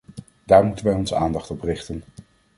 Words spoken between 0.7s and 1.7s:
wij onze aandacht op